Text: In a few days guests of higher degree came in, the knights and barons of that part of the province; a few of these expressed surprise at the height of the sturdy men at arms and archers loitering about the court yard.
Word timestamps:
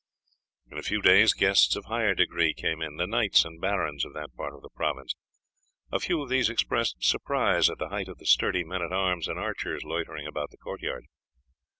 In 0.71 0.79
a 0.79 0.81
few 0.81 0.99
days 0.99 1.35
guests 1.35 1.75
of 1.75 1.85
higher 1.85 2.15
degree 2.15 2.55
came 2.55 2.81
in, 2.81 2.95
the 2.95 3.05
knights 3.05 3.45
and 3.45 3.61
barons 3.61 4.03
of 4.03 4.15
that 4.15 4.33
part 4.35 4.55
of 4.55 4.63
the 4.63 4.69
province; 4.71 5.13
a 5.91 5.99
few 5.99 6.23
of 6.23 6.29
these 6.29 6.49
expressed 6.49 6.95
surprise 7.03 7.69
at 7.69 7.77
the 7.77 7.89
height 7.89 8.07
of 8.07 8.17
the 8.17 8.25
sturdy 8.25 8.63
men 8.63 8.81
at 8.81 8.91
arms 8.91 9.27
and 9.27 9.37
archers 9.37 9.83
loitering 9.83 10.25
about 10.25 10.49
the 10.49 10.57
court 10.57 10.81
yard. 10.81 11.05